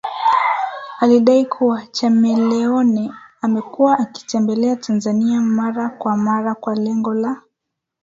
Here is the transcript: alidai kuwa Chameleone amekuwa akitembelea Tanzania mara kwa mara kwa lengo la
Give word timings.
alidai 0.99 1.45
kuwa 1.45 1.87
Chameleone 1.87 3.13
amekuwa 3.41 3.99
akitembelea 3.99 4.75
Tanzania 4.75 5.41
mara 5.41 5.89
kwa 5.89 6.17
mara 6.17 6.55
kwa 6.55 6.75
lengo 6.75 7.13
la 7.13 7.41